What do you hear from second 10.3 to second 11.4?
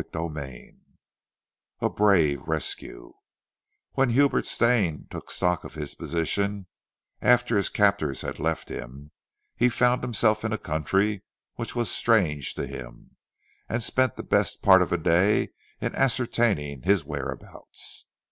in a country